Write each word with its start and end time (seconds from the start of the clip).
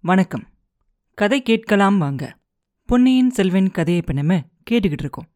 வணக்கம். 0.00 0.44
கதை 1.14 1.42
கேட்கலாம் 1.42 1.98
வாங்க. 1.98 2.38
பொன்னியின் 2.84 3.30
செல்வன் 3.30 3.70
கதையை 3.70 4.02
இப்போ 4.02 4.12
நம்ம 4.12 4.42
கேட்டுக்கிட்டு 4.70 4.98
இருக்கோம். 4.98 5.26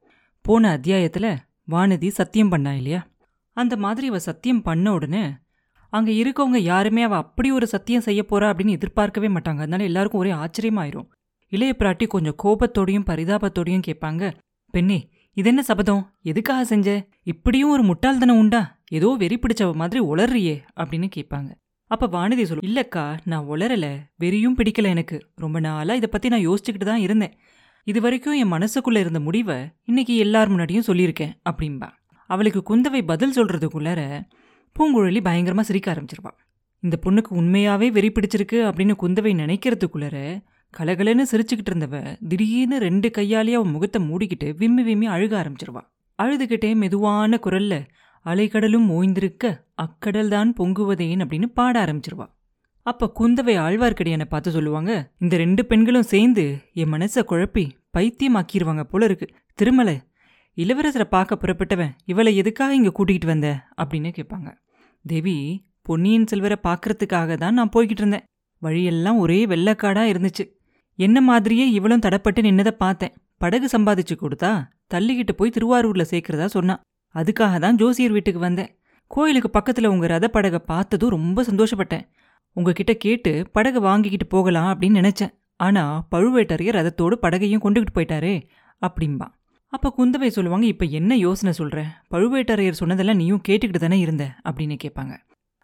போன 0.40 0.70
அத்தியாயத்தில் 0.70 1.36
வானதி 1.70 2.08
சத்தியம் 2.08 2.48
பண்ணா 2.48 2.74
இல்லையா? 2.74 3.06
அந்த 3.52 3.76
மாதிரி 3.76 4.08
அவ 4.08 4.18
சத்தியம் 4.18 4.62
பண்ண 4.62 4.92
உடனே 4.92 5.32
அங்கே 5.88 6.22
இருக்கவங்க 6.22 6.56
யாருமே 6.56 7.02
அவள் 7.02 7.18
அப்படி 7.18 7.50
ஒரு 7.50 7.66
சத்தியம் 7.66 8.00
செய்ய 8.00 8.24
போறா 8.28 8.52
அப்படின்னு 8.52 8.68
எதிர்பார்க்கவே 8.68 9.28
மாட்டாங்க. 9.28 9.56
அதனால 9.56 9.82
எல்லாருக்கும் 9.82 10.20
ஒரே 10.20 10.32
ஆச்சரியமாயிரும். 10.32 11.08
இளைய 11.48 11.76
பிராட்டி 11.78 12.06
கொஞ்சம் 12.06 12.36
கோபத்தோடையும் 12.42 13.08
பரிதாபத்தோடையும் 13.10 13.82
கேட்பாங்க 13.86 14.32
பெண்ணே 14.70 15.10
இது 15.32 15.48
என்ன 15.48 15.62
சபதம்? 15.62 16.18
எதுக்காக 16.22 16.64
செஞ்ச? 16.64 17.08
இப்படியும் 17.22 17.70
ஒரு 17.70 17.82
முட்டாள்தனம் 17.82 18.38
உண்டா? 18.38 18.80
ஏதோ 18.88 19.14
வெறி 19.18 19.38
பிடிச்சவ 19.38 19.74
மாதிரி 19.74 20.04
உளர்றியே 20.04 20.62
அப்படின்னு 20.76 21.10
கேட்பாங்க. 21.16 21.50
அப்ப 21.92 22.06
வானதி 22.12 22.44
சொல்லு 22.48 22.66
இல்லக்கா 22.68 23.02
நான் 23.30 23.48
உளரல 23.52 23.86
வெறியும் 24.22 24.54
பிடிக்கல 24.58 24.90
எனக்கு. 24.94 25.16
ரொம்ப 25.34 25.60
நாளா 25.60 25.94
இதை 25.94 26.08
பத்தி 26.12 26.28
நான் 26.28 26.46
யோசிச்சுக்கிட்டு 26.48 26.86
தான் 26.90 27.02
இருந்தேன். 27.06 27.34
இது 27.86 28.00
வரைக்கும் 28.00 28.36
என் 28.42 28.52
மனசுக்குள்ள 28.52 28.98
இருந்த 29.04 29.20
முடிவை 29.20 29.56
இன்னைக்கு 29.84 30.14
எல்லார் 30.16 30.50
முன்னாடியும் 30.52 30.86
சொல்லியிருக்கேன் 30.86 31.32
அப்படின்பா 31.50 31.88
அவளுக்கு 32.30 32.60
குந்தவை 32.70 33.00
பதில் 33.06 33.34
சொல்கிறதுக்குள்ளார 33.36 34.00
பூங்குழலி 34.76 35.20
பயங்கரமா 35.28 35.60
சிரிக்க 35.60 35.88
ஆரம்பிச்சிருவா. 35.94 36.32
இந்த 36.82 36.96
பொண்ணுக்கு 37.04 37.32
உண்மையாவே 37.40 37.88
வெறி 37.96 38.10
பிடிச்சிருக்கு 38.10 38.58
அப்படின்னு 38.68 38.94
குந்தவை 39.02 39.32
நினைக்கிறதுக்குள்ளார 39.42 40.18
கலகலன்னு 40.74 41.24
சிரிச்சுக்கிட்டு 41.32 41.72
இருந்தவ 41.72 41.96
திடீர்னு 42.28 42.78
ரெண்டு 42.78 43.10
கையாலேயே 43.18 43.58
அவன் 43.58 43.74
முகத்தை 43.76 44.00
மூடிக்கிட்டு 44.10 44.48
விம்மி 44.60 44.82
விம்மி 44.82 45.08
அழுக 45.08 45.34
ஆரம்பிச்சிருவா. 45.42 45.82
அழுதுகிட்டே 46.18 46.70
மெதுவான 46.74 47.38
குரல்ல 47.44 47.74
அலைக்கடலும் 48.24 48.90
ஓய்ந்திருக்க 48.90 49.64
அக்கடல்தான் 49.82 50.52
பொங்குவதேன் 50.58 51.24
அப்படின்னு 51.24 51.46
பாட 51.46 51.84
ஆரம்பிச்சிருவா. 51.84 52.26
அப்ப 52.82 53.12
குந்தவை 53.20 53.56
ஆழ்வார்க்கடியானை 53.58 54.24
பார்த்து 54.24 54.50
சொல்லுவாங்க 54.50 55.12
இந்த 55.18 55.36
ரெண்டு 55.36 55.66
பெண்களும் 55.66 56.02
சேர்ந்து 56.02 56.58
என் 56.72 56.92
மனசை 56.92 57.22
குழப்பி 57.22 57.70
பைத்தியமாக்கிடுவாங்க 57.98 58.82
போல 58.82 59.04
இருக்கு. 59.04 59.28
திருமலை 59.54 60.00
இளவரசரை 60.56 61.04
பார்க்க 61.04 61.38
புறப்பட்டவன் 61.40 61.90
இவளை 62.04 62.36
எதுக்காக 62.36 62.74
இங்கே 62.74 62.90
கூட்டிகிட்டு 62.98 63.26
வந்த? 63.26 63.66
அப்படின்னு 63.76 64.12
கேட்பாங்க. 64.18 64.54
தேவி 65.06 65.66
பொன்னியின் 65.82 66.26
செல்வரை 66.26 66.56
பார்க்கறதுக்காக 66.62 67.36
தான் 67.36 67.54
நான் 67.54 67.70
போய்கிட்டு 67.76 67.98
இருந்தேன். 67.98 68.24
வழியெல்லாம் 68.58 69.18
ஒரே 69.18 69.46
வெள்ளக்காடாக 69.46 70.12
இருந்துச்சு. 70.12 70.56
என்ன 70.94 71.20
மாதிரியே 71.20 71.70
இவளும் 71.70 72.00
தடப்பட்டு 72.00 72.40
நின்னதை 72.40 72.70
பார்த்தேன். 72.70 73.12
படகு 73.38 73.68
சம்பாதிச்சு 73.78 74.16
கொடுத்தா 74.16 74.64
தள்ளிக்கிட்டு 74.94 75.32
போய் 75.36 75.50
திருவாரூரில் 75.50 76.06
சேர்க்கிறதா 76.10 76.44
சொன்னா. 76.44 76.80
அதுக்காக 77.14 77.58
தான் 77.58 77.76
ஜோசியர் 77.76 78.12
வீட்டுக்கு 78.12 78.40
வந்தேன். 78.40 78.70
கோயிலுக்கு 79.06 79.50
பக்கத்தில் 79.50 79.84
உங்கள் 79.84 80.08
ரத 80.08 80.28
படகை 80.28 80.60
பார்த்ததும் 80.66 81.10
ரொம்ப 81.10 81.42
சந்தோஷப்பட்டேன். 81.42 82.04
உங்ககிட்ட 82.56 82.92
கேட்டு 82.94 83.32
படகு 83.52 83.80
வாங்கிக்கிட்டு 83.80 84.26
போகலாம் 84.26 84.70
அப்படின்னு 84.72 85.00
நினச்சேன். 85.02 85.32
ஆனால் 85.56 86.02
பழுவேட்டரையர் 86.10 86.78
ரதத்தோடு 86.78 87.14
படகையும் 87.14 87.64
கொண்டுகிட்டு 87.64 87.94
போயிட்டாரே 87.94 88.34
அப்படிம்பா. 88.82 89.28
அப்போ 89.72 89.88
குந்தவை 89.98 90.28
சொல்லுவாங்க 90.28 90.66
இப்போ 90.66 90.84
என்ன 90.84 91.16
யோசனை 91.16 91.52
சொல்கிற 91.52 91.80
பழுவேட்டரையர் 92.10 92.80
சொன்னதெல்லாம் 92.80 93.16
நீயும் 93.16 93.44
கேட்டுக்கிட்டு 93.48 93.78
தானே 93.78 93.98
இருந்த? 93.98 94.24
அப்படின்னு 94.44 94.76
கேட்பாங்க. 94.84 95.14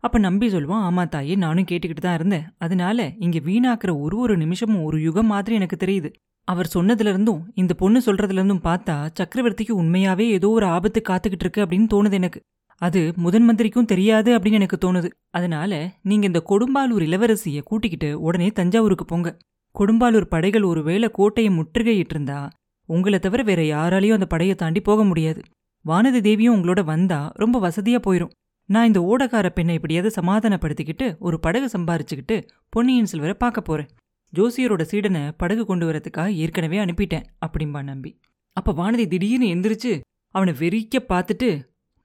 அப்போ 0.05 0.19
நம்பி 0.19 0.47
சொல்லுவான் 0.49 0.85
ஆமா 0.89 1.09
தாயே 1.09 1.35
நானும் 1.35 1.69
கேட்டுக்கிட்டு 1.71 2.05
தான் 2.05 2.15
இருந்தேன். 2.15 2.47
அதனால 2.59 3.09
இங்கே 3.19 3.39
வீணாக்குற 3.39 4.01
ஒரு 4.01 4.17
ஒரு 4.19 4.37
நிமிஷமும் 4.37 4.85
ஒரு 4.85 4.99
யுகம் 5.03 5.27
மாதிரி 5.27 5.55
எனக்கு 5.55 5.77
தெரியுது. 5.77 6.11
அவர் 6.49 6.71
சொன்னதுல 6.75 7.13
இருந்தும் 7.13 7.41
இந்த 7.55 7.73
பொண்ணு 7.75 7.99
சொல்றதுல 8.07 8.39
இருந்தும் 8.41 8.65
பார்த்தா 8.65 8.95
சக்கரவர்த்திக்கு 9.19 9.73
உண்மையாவே 9.81 10.27
ஏதோ 10.37 10.49
ஒரு 10.49 10.67
ஆபத்து 10.67 11.01
காத்துக்கிட்டு 11.09 11.45
இருக்கு 11.45 11.65
அப்படின்னு 11.65 11.89
தோணுது 11.95 12.13
எனக்கு. 12.13 12.41
அது 12.83 13.01
முதன் 13.17 13.45
மந்திரிக்கும் 13.45 13.85
தெரியாது 13.85 14.31
அப்படின்னு 14.39 14.59
எனக்கு 14.59 14.79
தோணுது. 14.85 15.09
அதனால 15.31 15.73
நீங்க 16.03 16.27
இந்த 16.27 16.41
கொடும்பாலூர் 16.49 17.05
இளவரசிய 17.09 17.61
கூட்டிக்கிட்டு 17.63 18.11
உடனே 18.21 18.49
தஞ்சாவூருக்கு 18.51 19.05
போங்க. 19.05 19.31
கொடும்பாலூர் 19.75 20.33
படைகள் 20.35 20.63
ஒருவேளை 20.63 21.09
கோட்டையை 21.13 21.51
முற்றுகையிட்டு 21.59 22.15
இருந்தா 22.17 22.41
உங்களை 22.89 23.19
தவிர 23.19 23.43
வேற 23.43 23.63
யாராலையும் 23.63 24.19
அந்த 24.19 24.27
படையை 24.27 24.55
தாண்டி 24.55 24.81
போக 24.81 25.05
முடியாது. 25.05 25.41
வானதி 25.85 26.21
தேவியும் 26.21 26.55
உங்களோட 26.55 26.81
வந்தா 26.85 27.21
ரொம்ப 27.35 27.57
வசதியா 27.67 28.01
போயிரும். 28.07 28.35
நான் 28.69 28.89
இந்த 28.91 29.01
ஓடக்கார 29.11 29.49
பெண்ணை 29.49 29.75
எப்படியாவது 29.75 30.11
சமாதானப்படுத்திக்கிட்டு 30.21 31.07
ஒரு 31.19 31.37
படகு 31.41 31.69
சம்பாரிச்சுக்கிட்டு 31.79 32.37
பொன்னியின் 32.69 33.11
செல்வரை 33.13 33.37
பார்க்க 33.39 33.61
போறேன். 33.61 33.91
ஜோசியரோட 34.37 34.83
சீடனை 34.91 35.33
படகு 35.37 35.67
கொண்டு 35.67 35.93
வரதுக்காக 35.93 36.29
ஏற்கனவே 36.29 36.79
அனுப்பிட்டேன் 36.79 37.27
அப்படிம்பா 37.47 37.83
நம்பி. 37.83 38.21
அப்ப 38.53 38.73
வானதி 38.73 39.07
திடீர்னு 39.09 39.47
எந்திரிச்சு 39.55 39.93
அவனை 40.35 40.55
வெறிக்க 40.59 40.99
பார்த்துட்டு 41.09 41.51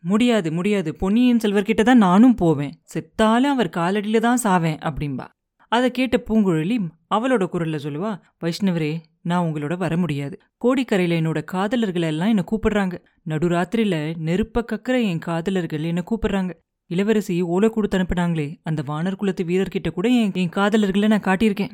முடியாது 0.03 0.51
முடியாது 0.51 0.95
பொன்னியின் 0.95 1.41
செல்வர்கிட்ட 1.43 1.83
தான் 1.83 1.97
நானும் 1.97 2.35
போவேன். 2.35 2.73
செத்தாலும் 2.93 3.53
அவர் 3.55 3.69
காலடியில 3.69 4.19
தான் 4.19 4.43
சாவேன் 4.43 4.79
அப்படிம்பா. 4.87 5.25
அதை 5.67 5.91
கேட்ட 5.91 6.23
பூங்குழலி 6.27 6.77
அவளோட 7.15 7.43
குரல்ல 7.53 7.77
சொல்லுவா 7.85 8.11
வைஷ்ணவரே 8.43 8.91
நான் 9.21 9.45
உங்களோட 9.45 9.77
வர 9.77 9.97
முடியாது. 9.97 10.35
கோடிக்கரையில 10.65 11.17
என்னோட 11.21 11.43
காதலர்கள் 11.43 12.01
எல்லாம் 12.01 12.27
என்ன 12.27 12.43
கூப்பிடுறாங்க. 12.51 12.95
நடுராத்திரியில் 13.29 14.01
நெருப்ப 14.27 14.63
கக்கிற 14.71 14.95
என் 15.11 15.19
காதலர்கள் 15.19 15.83
என்னை 15.83 16.03
கூப்பிடுறாங்க. 16.11 16.51
இளவரசி 16.91 17.41
ஓலை 17.41 17.69
கொடுத்து 17.69 17.97
அனுப்புனாங்களே 17.97 18.47
அந்த 18.63 18.83
வானர் 18.87 19.15
குலத்து 19.15 19.43
வீரர்கிட்ட 19.43 19.89
கூட 19.89 20.07
என் 20.09 20.31
என் 20.33 20.55
காதலர்களை 20.55 21.07
நான் 21.07 21.27
காட்டியிருக்கேன். 21.29 21.73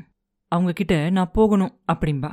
அவங்கக்கிட்ட 0.56 1.12
நான் 1.12 1.32
போகணும் 1.34 1.74
அப்படிம்பா. 1.94 2.32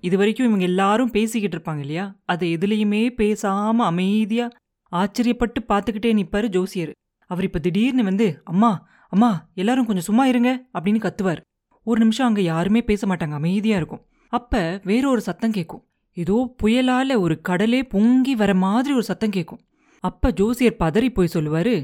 இது 0.00 0.16
வரைக்கும் 0.16 0.46
இவங்க 0.46 0.64
எல்லாரும் 0.64 1.10
பேசிக்கிட்டு 1.10 1.56
இருப்பாங்க 1.56 1.78
இல்லையா? 1.78 2.16
அதை 2.24 2.54
எதுலேயுமே 2.56 3.02
பேசாம 3.16 3.76
அமைதியா 3.90 4.46
ஆச்சரியப்பட்டு 4.92 5.60
பார்த்துக்கிட்டே 5.68 6.10
நிப்பாரு 6.20 6.46
ஜோசியர். 6.46 6.92
அவர் 7.30 7.44
இப்ப 7.44 7.58
திடீர்னு 7.58 8.04
வந்து 8.04 8.40
அம்மா 8.44 8.88
அம்மா 9.08 9.48
எல்லாரும் 9.54 9.86
கொஞ்சம் 9.86 10.04
சும்மா 10.04 10.26
இருங்க 10.26 10.50
அப்படின்னு 10.72 11.00
கத்துவார். 11.06 11.40
ஒரு 11.86 11.98
நிமிஷம் 12.00 12.26
அங்க 12.26 12.40
யாருமே 12.40 12.82
பேச 12.82 13.06
மாட்டாங்க 13.06 13.30
அமைதியா 13.30 13.76
இருக்கும். 13.76 14.04
அப்ப 14.28 14.80
வேற 14.84 15.08
ஒரு 15.08 15.20
சத்தம் 15.20 15.50
கேட்கும் 15.50 15.84
ஏதோ 16.16 16.54
புயலால 16.62 17.18
ஒரு 17.18 17.40
கடலே 17.40 17.82
பொங்கி 17.82 18.34
வர 18.34 18.54
மாதிரி 18.54 18.94
ஒரு 18.94 19.02
சத்தம் 19.02 19.30
கேட்கும் 19.30 19.60
அப்ப 20.00 20.30
ஜோசியர் 20.32 20.80
பதறி 20.80 21.08
போய் 21.08 21.34
சொல்லுவாரு 21.34 21.74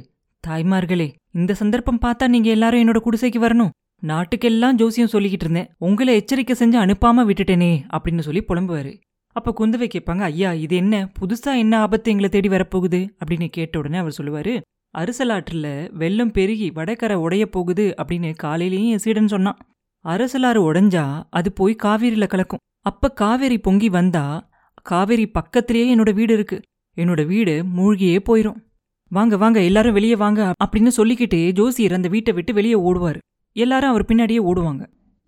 தாய்மார்களே 0.47 1.13
இந்த 1.33 1.55
சந்தர்ப்பம் 1.55 2.03
பார்த்தா 2.03 2.29
நீங்க 2.29 2.51
எல்லாரும் 2.51 2.81
என்னோட 2.81 3.01
குடிசைக்கு 3.05 3.41
வரணும். 3.47 3.73
நாட்டுக்கெல்லாம் 4.03 4.73
ஜோசியம் 4.73 5.09
சொல்லிக்கிட்டு 5.13 5.47
இருந்தேன். 5.47 5.69
உங்களை 5.79 6.15
எச்சரிக்கை 6.15 6.57
செஞ்சு 6.59 6.73
அனுப்பாம 6.73 7.31
விட்டுட்டேனே 7.31 7.73
அப்படின்னு 7.93 8.19
சொல்லி 8.19 8.43
புலம்புவாரு. 8.49 9.01
அப்ப 9.33 9.55
குந்தவை 9.59 9.89
கேட்பாங்க 9.95 10.21
ஐயா 10.21 10.53
இது 10.53 10.77
என்ன? 10.77 11.13
புதுசா 11.21 11.57
என்ன 11.59 11.81
ஆபத்து 11.81 12.11
எங்களை 12.11 12.31
தேடி 12.31 12.49
வரப்போகுது? 12.49 13.01
அப்படின்னு 13.19 13.47
கேட்ட 13.47 13.79
உடனே 13.79 13.99
அவர் 13.99 14.17
சொல்லுவாரு 14.23 14.61
அரசலாற்றுல 14.99 15.93
வெள்ளம் 15.93 16.31
பெருகி 16.31 16.71
வடக்கரை 16.71 17.15
உடைய 17.15 17.47
போகுது 17.47 17.95
அப்படின்னு 18.03 18.35
காலையிலேயும் 18.43 18.89
என் 18.89 18.99
சீடன் 18.99 19.29
சொன்னான். 19.29 19.59
அரசலாறு 20.05 20.61
உடைஞ்சா 20.69 21.23
அது 21.31 21.53
போய் 21.53 21.77
காவேரியில 21.83 22.27
கலக்கும். 22.27 22.59
அப்ப 22.81 23.13
காவேரி 23.13 23.59
பொங்கி 23.59 23.89
வந்தா 23.89 24.51
காவேரி 24.83 25.27
பக்கத்திலேயே 25.27 25.97
என்னோட 25.97 26.15
வீடு 26.15 26.35
இருக்கு. 26.35 26.61
என்னோட 26.97 27.27
வீடு 27.27 27.65
மூழ்கியே 27.77 28.19
போயிரும். 28.29 28.61
வாங்க 29.09 29.37
வாங்க 29.37 29.63
எல்லாரும் 29.63 29.93
வெளியே 29.93 30.17
வாங்க 30.17 30.53
அப்படின்னு 30.65 30.89
சொல்லிக்கிட்டே 30.89 31.53
ஜோசியர் 31.53 31.93
அந்த 31.93 32.09
வீட்டை 32.09 32.35
விட்டு 32.35 32.55
வெளியே 32.55 32.75
ஓடுவாரு. 32.75 33.21
எல்லாரும் 33.57 33.91
அவர் 33.91 34.09
பின்னாடியே 34.09 34.41
ஓடுவாங்க. 34.51 34.83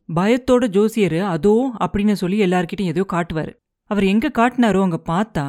பயத்தோட 0.08 0.64
ஜோசியர் 0.66 1.20
அதோ 1.34 1.54
அப்படின்னு 1.80 2.12
சொல்லி 2.12 2.38
எல்லார்கிட்டையும் 2.46 2.90
எதையோ 2.92 3.06
காட்டுவாரு. 3.12 3.52
அவர் 3.90 4.04
எங்க 4.04 4.26
காட்டினாரோ 4.38 4.80
அங்க 4.82 4.98
பார்த்தா 5.06 5.46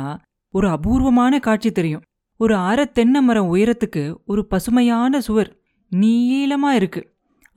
ஒரு 0.53 0.67
அபூர்வமான 0.69 1.39
காட்சி 1.39 1.71
தெரியும். 1.71 2.03
ஒரு 2.39 2.55
அரை 2.55 2.85
தென்னை 2.91 3.21
மரம் 3.21 3.51
உயரத்துக்கு 3.55 4.03
ஒரு 4.25 4.41
பசுமையான 4.45 5.21
சுவர் 5.21 5.51
நீளமா 5.91 6.71
இருக்கு. 6.71 7.01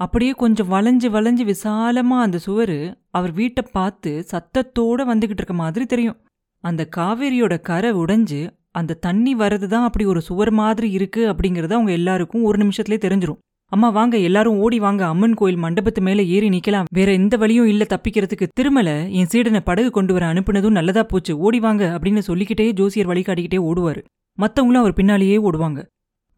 அப்படியே 0.01 0.33
கொஞ்சம் 0.33 0.71
வளைஞ்சு 0.71 1.09
வளைஞ்சு 1.11 1.45
விசாலமா 1.53 2.17
அந்த 2.27 2.39
சுவர் 2.39 2.79
அவர் 3.11 3.33
வீட்டை 3.33 3.65
பார்த்து 3.73 4.11
சத்தத்தோட 4.33 5.07
வந்துகிட்டு 5.11 5.43
இருக்க 5.43 5.55
மாதிரி 5.55 5.87
தெரியும். 5.87 6.19
அந்த 6.65 6.83
காவேரியோட 6.97 7.55
கரை 7.61 7.91
உடைஞ்சு 7.93 8.41
அந்த 8.71 8.99
தண்ணி 9.07 9.33
வர்றது 9.35 9.67
தான் 9.67 9.85
அப்படி 9.85 10.05
ஒரு 10.05 10.21
சுவர் 10.21 10.51
மாதிரி 10.51 10.89
இருக்கு 10.91 11.23
அப்படிங்கறத 11.33 11.73
அவங்க 11.73 11.93
எல்லாருக்கும் 11.93 12.45
ஒரு 12.45 12.59
நிமிஷத்துலயே 12.63 13.01
தெரிஞ்சிடும் 13.07 13.41
அம்மா 13.71 13.89
வாங்க. 13.89 14.19
எல்லாரும் 14.19 14.59
ஓடி 14.59 14.79
வாங்க. 14.79 15.07
அம்மன் 15.07 15.35
கோயில் 15.35 15.63
மண்டபத்து 15.63 16.01
மேல 16.01 16.23
ஏறி 16.23 16.49
நிக்கலாம். 16.49 16.85
வேற 16.91 17.13
எந்த 17.13 17.37
வழியும் 17.37 17.67
இல்ல 17.67 17.87
தப்பிக்கிறதுக்கு. 17.89 18.47
திருமல 18.61 19.11
என் 19.11 19.27
சீடனை 19.27 19.61
படகு 19.61 19.91
கொண்டு 19.91 20.13
வர 20.13 20.33
அனுப்புனதும் 20.33 20.77
நல்லதா 20.79 21.03
போச்சு. 21.03 21.39
ஓடி 21.39 21.61
வாங்க 21.61 21.99
அப்படின்னு 21.99 22.19
சொல்லிக்கிட்டே 22.19 22.73
ஜோசியர் 22.73 23.09
வழிகாட்டிக்கிட்டே 23.09 23.61
ஓடுவாரு. 23.71 24.03
மத்தவங்களும் 24.39 24.83
அவர் 24.83 24.93
பின்னாலேயே 24.93 25.37
ஓடுவாங்க. 25.37 25.87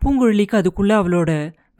பூங்குழலிக்கு 0.02 0.58
அதுக்குள்ள 0.60 0.92
அவளோட 1.00 1.30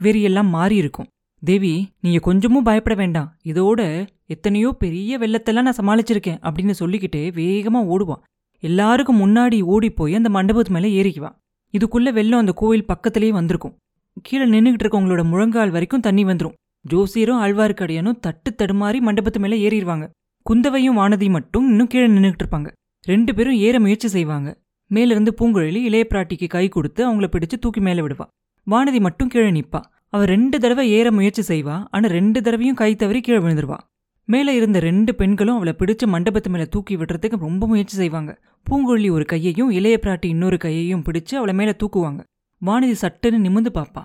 வெறியெல்லாம் 0.03 0.49
மாறி 0.49 0.75
இருக்கும். 0.75 1.07
தேவி 1.43 1.89
நீங்க 2.01 2.19
கொஞ்சமும் 2.19 2.63
பயப்பட 2.63 2.95
வேண்டாம். 2.95 3.29
இதோட 3.45 4.07
எத்தனையோ 4.25 4.71
பெரிய 4.71 5.17
வெள்ளத்தெல்லாம் 5.17 5.61
நான் 5.61 5.79
சமாளிச்சிருக்கேன் 5.81 6.41
அப்படின்னு 6.41 6.69
சொல்லிக்கிட்டே 6.71 7.29
வேகமா 7.29 7.79
ஓடுவான் 7.93 8.21
எல்லாருக்கும் 8.59 9.21
முன்னாடி 9.21 9.61
ஓடி 9.61 9.89
போய் 9.89 10.15
அந்த 10.15 10.29
மண்டபத்து 10.29 10.69
மேல 10.69 10.87
ஏறிக்குவான் 10.87 11.37
இதுக்குள்ள 11.73 12.13
வெள்ளம் 12.13 12.39
அந்த 12.39 12.51
கோயில் 12.51 12.85
பக்கத்திலேயே 12.85 13.31
வந்திருக்கும். 13.31 13.75
கீழே 14.21 14.45
நின்றுகிட்டு 14.45 14.83
இருக்கவங்களோட 14.83 15.23
முழங்கால் 15.23 15.69
வரைக்கும் 15.69 15.99
தண்ணி 15.99 16.23
வந்துடும் 16.23 16.53
ஜோசியரும் 16.89 17.41
ஆழ்வார்க்கடியனும் 17.43 18.19
தட்டு 18.19 18.55
தடுமாறி 18.57 18.99
மண்டபத்து 19.07 19.39
மேல 19.39 19.55
ஏறிடுவாங்க 19.55 20.09
குந்தவையும் 20.45 20.97
வானதி 20.97 21.29
மட்டும் 21.29 21.69
இன்னும் 21.69 21.87
கீழே 21.87 22.07
நின்றுகிட்டு 22.07 22.43
இருப்பாங்க. 22.43 22.69
ரெண்டு 23.01 23.35
பேரும் 23.35 23.53
ஏற 23.53 23.79
முயற்சி 23.79 24.07
செய்வாங்க. 24.07 24.49
மேலிருந்து 24.87 25.31
பூங்குழலி 25.39 25.81
இளைய 25.87 26.07
பிராட்டிக்கு 26.09 26.47
கை 26.47 26.67
கொடுத்து 26.67 27.01
அவங்கள 27.09 27.27
பிடிச்சு 27.31 27.59
தூக்கி 27.59 27.81
மேல 27.81 28.01
விடுவா. 28.01 28.25
வானதி 28.67 28.99
மட்டும் 28.99 29.27
கீழே 29.27 29.51
நிப்பா. 29.51 29.81
அவ 30.07 30.25
ரெண்டு 30.25 30.59
தடவை 30.59 30.91
ஏற 30.91 31.11
முயற்சி 31.11 31.43
செய்வா. 31.51 31.85
ஆனா 31.91 32.07
ரெண்டு 32.07 32.41
தடவையும் 32.41 32.75
கை 32.75 32.95
தவறி 32.95 33.21
கீழே 33.21 33.39
விழுந்துருவா. 33.39 33.77
மேலே 34.25 34.55
இருந்த 34.55 34.79
ரெண்டு 34.79 35.15
பெண்களும் 35.15 35.55
அவளை 35.55 35.75
பிடிச்சு 35.79 36.05
மண்டபத்து 36.05 36.49
மேலே 36.49 36.65
தூக்கி 36.65 36.97
விடுறதுக்கு 36.97 37.37
ரொம்ப 37.39 37.67
முயற்சி 37.67 37.95
செய்வாங்க. 37.97 38.39
பூங்குழலி 38.69 39.11
ஒரு 39.11 39.25
கையையும் 39.25 39.71
இளைய 39.71 39.99
பிராட்டி 40.01 40.25
இன்னொரு 40.25 40.57
கையையும் 40.57 41.03
பிடிச்சு 41.05 41.35
அவளை 41.35 41.53
மேலே 41.53 41.73
தூக்குவாங்க. 41.83 42.21
வானதி 42.65 42.95
சட்டுன்னு 43.01 43.39
நிமிந்து 43.45 43.71
பாப்பா 43.73 44.03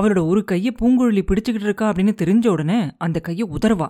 அவளோட 0.00 0.26
ஒரு 0.26 0.44
கையை 0.44 0.74
பூங்குழலி 0.80 1.22
பிடிச்சுக்கிட்டு 1.22 1.66
இருக்கா 1.68 1.92
அப்படின்னு 1.92 2.14
தெரிஞ்ச 2.22 2.48
உடனே 2.48 2.90
அந்த 2.98 3.20
கையை 3.20 3.48
உதர்வா 3.50 3.88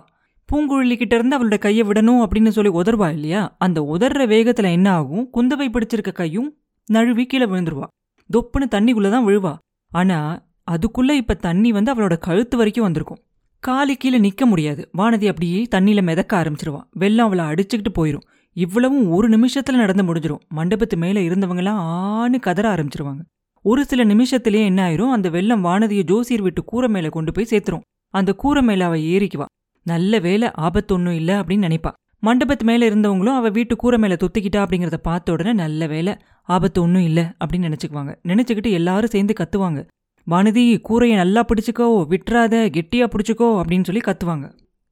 பூங்குழலி 0.49 0.95
கிட்ட 0.95 1.15
இருந்து 1.15 1.35
அவளோட 1.37 1.57
கையை 1.57 1.87
விடணும் 1.87 2.23
அப்படின்னு 2.23 2.47
சொல்லி 2.47 2.71
உதர்வா 2.71 3.11
இல்லையா? 3.11 3.55
அந்த 3.57 3.81
உதர்ற 3.81 4.21
வேகத்துல 4.33 4.71
என்ன 4.71 4.91
ஆகும்? 4.91 5.29
குந்தவை 5.33 5.67
பிடிச்சிருக்க 5.67 6.11
கையும் 6.11 6.57
நழுவி 6.85 7.25
கீழே 7.25 7.45
விழுந்துருவா. 7.45 7.87
தொப்புன்னு 8.29 8.67
தண்ணிக்குள்ளே 8.71 9.09
தான் 9.09 9.25
விழுவா. 9.25 9.57
ஆனா 9.91 10.47
அதுக்குள்ள 10.71 11.11
இப்ப 11.11 11.33
தண்ணி 11.33 11.71
வந்து 11.71 11.93
அவளோட 11.93 12.17
கழுத்து 12.17 12.57
வரைக்கும் 12.57 12.83
வந்திருக்கும். 12.83 13.17
காலி 13.59 13.95
கீழே 13.95 14.19
நிக்க 14.19 14.45
முடியாது. 14.45 14.89
வானதி 14.97 15.27
அப்படியே 15.27 15.67
தண்ணியில 15.75 16.01
மிதக்க 16.01 16.43
ஆரம்பிச்சிருவான் 16.43 16.87
வெள்ளம் 16.91 17.25
அவளை 17.25 17.45
அடிச்சுக்கிட்டு 17.45 17.91
போயிரும். 17.95 18.25
இவ்வளவும் 18.53 19.09
ஒரு 19.09 19.29
நிமிஷத்துல 19.29 19.75
நடந்து 19.75 20.03
முடிஞ்சிடும் 20.03 20.43
மண்டபத்து 20.55 20.95
மேல 20.95 21.19
இருந்தவங்கலாம் 21.19 21.81
ஆன்னு 21.99 22.39
கதற 22.39 22.75
ஆரம்பிச்சிருவாங்க. 22.75 23.23
ஒரு 23.67 23.85
சில 23.85 24.05
நிமிஷத்திலே 24.05 24.63
என்ன 24.63 24.89
ஆயிரும்? 24.89 25.11
அந்த 25.11 25.29
வெள்ளம் 25.29 25.63
வானதியை 25.65 26.03
ஜோசியர் 26.03 26.41
வீட்டு 26.41 26.63
கூரை 26.63 26.89
மேல 26.89 27.09
கொண்டு 27.09 27.31
போய் 27.31 27.47
சேர்த்துரும். 27.49 27.81
அந்த 28.09 28.33
கூரை 28.33 28.63
மேல 28.63 28.85
அவ 28.85 28.95
ஏறிக்குவா. 28.95 29.45
நல்ல 29.83 30.19
வேலை 30.19 30.51
ஆபத்து 30.51 30.93
ஒன்றும் 30.93 31.13
இல்லை 31.13 31.35
அப்படின்னு 31.35 31.67
நினைப்பா. 31.67 31.91
மண்டபத்து 32.25 32.63
மேல 32.63 32.89
இருந்தவங்களும் 32.89 33.35
அவ 33.35 33.49
வீட்டு 33.49 33.75
கூரை 33.75 33.99
மேல 33.99 34.17
தொத்திக்கிட்டா 34.19 34.55
அப்படிங்கறத 34.55 34.93
பார்த்த 34.93 35.31
உடனே 35.31 35.53
நல்ல 35.53 35.87
வேலை 35.87 36.17
ஆபத்து 36.43 36.81
ஒன்றும் 36.81 37.03
இல்லை 37.03 37.23
அப்படின்னு 37.23 37.73
நினைச்சுக்குவாங்க. 37.73 38.15
நினைச்சுக்கிட்டு 38.27 38.71
எல்லாரும் 38.71 39.09
சேர்ந்து 39.09 39.33
கத்துவாங்க. 39.39 39.87
வானதி 40.29 40.81
கூரையை 40.81 41.17
நல்லா 41.17 41.45
பிடிச்சுக்கோ 41.45 42.05
விட்டுறாத 42.09 42.55
கெட்டியா 42.69 43.09
பிடிச்சிக்கோ 43.09 43.61
அப்படின்னு 43.61 43.83
சொல்லி 43.83 44.01
கத்துவாங்க. 44.05 44.51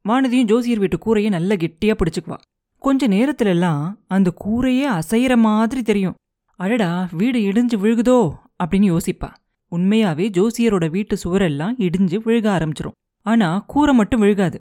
வானதியும் 0.09 0.43
ஜோசியர் 0.43 0.79
வீட்டு 0.79 0.97
கூரையை 0.97 1.31
நல்லா 1.31 1.55
கெட்டியா 1.55 1.93
பிடிச்சுக்குவா. 1.95 2.37
கொஞ்ச 2.79 3.07
நேரத்துல 3.07 3.45
எல்லாம் 3.45 3.99
அந்த 4.07 4.33
கூரையே 4.45 4.99
அசைகிற 4.99 5.37
மாதிரி 5.37 5.81
தெரியும். 5.81 6.15
அடடா 6.55 7.09
வீடு 7.11 7.39
இடிஞ்சு 7.39 7.77
விழுகுதோ 7.83 8.41
அப்படின்னு 8.63 8.97
யோசிப்பா. 8.97 9.29
உண்மையாவே 9.71 10.29
ஜோசியரோட 10.29 10.89
வீட்டு 10.89 11.17
சுவரெல்லாம் 11.23 11.73
இடிஞ்சு 11.77 12.19
விழுக 12.25 12.49
ஆரம்பிச்சிரும். 12.49 13.17
ஆனா 13.21 13.63
கூரை 13.67 13.95
மட்டும் 13.95 14.19
விழுகாது. 14.19 14.57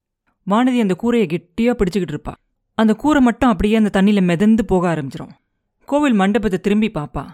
வானதி 0.50 0.80
அந்த 0.80 0.94
கூரையை 0.94 1.28
கெட்டியா 1.28 1.74
பிடிச்சுக்கிட்டு 1.74 2.16
இருப்பா. 2.16 2.34
அந்த 2.74 2.94
கூரை 2.94 3.22
மட்டும் 3.22 3.50
அப்படியே 3.50 3.76
அந்த 3.76 4.02
தண்ணியில 4.02 4.22
மிதந்து 4.22 4.64
போக 4.64 4.94
ஆரம்பிச்சிரும். 4.94 5.30
கோவில் 5.84 6.12
மண்டபத்தை 6.12 6.60
திரும்பி 6.60 6.90
பாப்பா. 6.90 7.26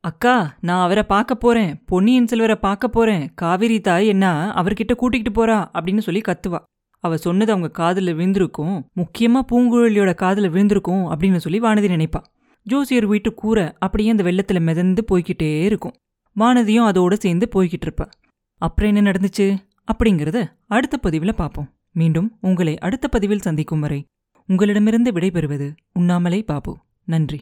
அக்கா 0.00 0.56
நான் 0.60 0.84
அவரை 0.84 1.02
பார்க்க 1.02 1.34
போறேன். 1.34 1.82
பொன்னியின் 1.84 2.26
செல்வரை 2.26 2.56
பார்க்க 2.56 2.88
போறேன். 2.88 3.34
காவிரி 3.34 3.80
தாய் 3.80 4.06
என்ன 4.06 4.52
அவர்கிட்ட 4.56 4.94
கூட்டிக்கிட்டு 4.94 5.46
போறா? 5.46 5.68
அப்படின்னு 5.74 5.98
சொல்லி 5.98 6.20
கத்துவா. 6.20 6.58
அவ 6.98 7.16
சொன்னது 7.16 7.52
அவங்க 7.52 7.82
காதுல 7.82 8.14
விழுந்திருக்கும். 8.14 8.84
முக்கியமா 8.96 9.40
பூங்குழலியோட 9.52 10.12
காதுல 10.22 10.50
விழுந்திருக்கும் 10.50 11.12
அப்படின்னு 11.12 11.36
சொல்லி 11.36 11.60
வானதி 11.60 11.90
நினைப்பா. 11.96 12.22
ஜோசியர் 12.66 13.06
வீட்டு 13.06 13.34
கூரை 13.34 13.72
அப்படியே 13.78 14.10
அந்த 14.10 14.22
வெள்ளத்துல 14.22 14.60
மிதந்து 14.60 15.04
போய்கிட்டே 15.12 15.64
இருக்கும். 15.64 15.94
வானதியும் 16.36 16.88
அதோட 16.90 17.12
சேர்ந்து 17.12 17.48
போய்கிட்டு 17.54 17.86
இருப்பா. 17.86 18.10
அப்புறம் 18.58 18.94
என்ன 18.94 19.10
நடந்துச்சு? 19.10 19.56
அப்படிங்கிறத 19.92 20.52
அடுத்த 20.66 20.96
பதிவில் 20.96 21.34
பார்ப்போம். 21.34 21.70
மீண்டும் 21.92 22.38
உங்களை 22.40 22.78
அடுத்த 22.78 23.08
பதிவில் 23.08 23.38
சந்திக்கும் 23.38 23.80
வரை 23.80 24.04
உங்களிடமிருந்து 24.46 25.12
விடைபெறுவது 25.12 25.76
உண்ணாமலே 25.92 26.42
பாபு. 26.42 26.78
நன்றி. 27.04 27.40